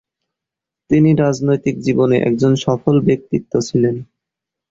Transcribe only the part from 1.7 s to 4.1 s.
জীবনে একজন সফল ব্যক্তিত্ব ছিলেন।